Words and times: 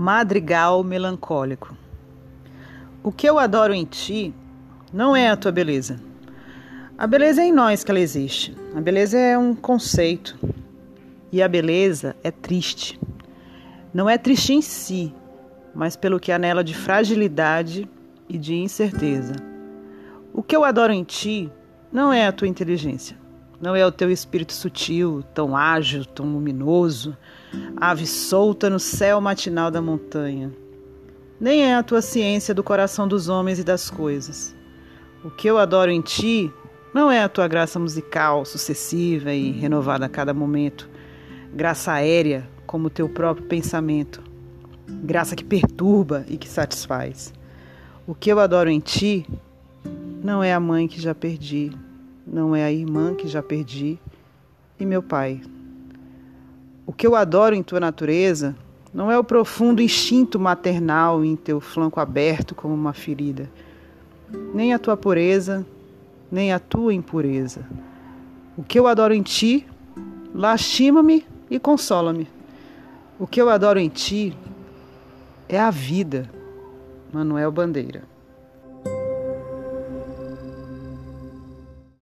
Madrigal 0.00 0.84
melancólico. 0.84 1.76
O 3.02 3.10
que 3.10 3.28
eu 3.28 3.36
adoro 3.36 3.74
em 3.74 3.84
ti 3.84 4.32
não 4.92 5.16
é 5.16 5.28
a 5.28 5.36
tua 5.36 5.50
beleza. 5.50 5.98
A 6.96 7.04
beleza 7.04 7.42
é 7.42 7.46
em 7.46 7.52
nós 7.52 7.82
que 7.82 7.90
ela 7.90 7.98
existe. 7.98 8.56
A 8.76 8.80
beleza 8.80 9.18
é 9.18 9.36
um 9.36 9.56
conceito. 9.56 10.38
E 11.32 11.42
a 11.42 11.48
beleza 11.48 12.14
é 12.22 12.30
triste. 12.30 12.96
Não 13.92 14.08
é 14.08 14.16
triste 14.16 14.52
em 14.52 14.62
si, 14.62 15.12
mas 15.74 15.96
pelo 15.96 16.20
que 16.20 16.30
há 16.30 16.38
nela 16.38 16.62
de 16.62 16.74
fragilidade 16.74 17.90
e 18.28 18.38
de 18.38 18.54
incerteza. 18.54 19.34
O 20.32 20.44
que 20.44 20.54
eu 20.54 20.64
adoro 20.64 20.92
em 20.92 21.02
ti 21.02 21.50
não 21.90 22.12
é 22.12 22.24
a 22.24 22.30
tua 22.30 22.46
inteligência. 22.46 23.16
Não 23.60 23.74
é 23.74 23.84
o 23.84 23.90
teu 23.90 24.10
espírito 24.10 24.52
sutil, 24.52 25.24
tão 25.34 25.56
ágil, 25.56 26.04
tão 26.04 26.26
luminoso, 26.26 27.16
ave 27.76 28.06
solta 28.06 28.70
no 28.70 28.78
céu 28.78 29.20
matinal 29.20 29.68
da 29.68 29.82
montanha. 29.82 30.52
Nem 31.40 31.64
é 31.64 31.74
a 31.74 31.82
tua 31.82 32.00
ciência 32.00 32.54
do 32.54 32.62
coração 32.62 33.08
dos 33.08 33.28
homens 33.28 33.58
e 33.58 33.64
das 33.64 33.90
coisas. 33.90 34.54
O 35.24 35.30
que 35.30 35.48
eu 35.48 35.58
adoro 35.58 35.90
em 35.90 36.00
ti 36.00 36.52
não 36.94 37.10
é 37.10 37.22
a 37.22 37.28
tua 37.28 37.48
graça 37.48 37.78
musical 37.78 38.44
sucessiva 38.44 39.32
e 39.32 39.50
renovada 39.50 40.06
a 40.06 40.08
cada 40.08 40.32
momento, 40.32 40.88
graça 41.52 41.92
aérea 41.92 42.48
como 42.64 42.86
o 42.86 42.90
teu 42.90 43.08
próprio 43.08 43.46
pensamento, 43.46 44.22
graça 44.86 45.34
que 45.34 45.44
perturba 45.44 46.24
e 46.28 46.36
que 46.36 46.48
satisfaz. 46.48 47.32
O 48.06 48.14
que 48.14 48.30
eu 48.30 48.38
adoro 48.38 48.70
em 48.70 48.78
ti 48.78 49.26
não 50.22 50.42
é 50.42 50.52
a 50.52 50.60
mãe 50.60 50.86
que 50.86 51.00
já 51.00 51.14
perdi, 51.14 51.72
não 52.30 52.54
é 52.54 52.64
a 52.64 52.72
irmã 52.72 53.14
que 53.14 53.26
já 53.26 53.42
perdi 53.42 53.98
e 54.78 54.84
meu 54.84 55.02
pai. 55.02 55.40
O 56.86 56.92
que 56.92 57.06
eu 57.06 57.14
adoro 57.14 57.54
em 57.54 57.62
tua 57.62 57.80
natureza 57.80 58.54
não 58.92 59.10
é 59.10 59.18
o 59.18 59.24
profundo 59.24 59.82
instinto 59.82 60.38
maternal 60.38 61.24
em 61.24 61.36
teu 61.36 61.60
flanco 61.60 62.00
aberto 62.00 62.54
como 62.54 62.74
uma 62.74 62.92
ferida, 62.92 63.50
nem 64.54 64.72
a 64.72 64.78
tua 64.78 64.96
pureza, 64.96 65.66
nem 66.30 66.52
a 66.52 66.58
tua 66.58 66.94
impureza. 66.94 67.66
O 68.56 68.62
que 68.62 68.78
eu 68.78 68.86
adoro 68.86 69.14
em 69.14 69.22
ti, 69.22 69.66
lastima-me 70.34 71.24
e 71.50 71.58
consola-me. 71.58 72.28
O 73.18 73.26
que 73.26 73.40
eu 73.40 73.48
adoro 73.48 73.78
em 73.78 73.88
ti 73.88 74.36
é 75.48 75.58
a 75.58 75.70
vida. 75.70 76.30
Manuel 77.12 77.50
Bandeira 77.50 78.17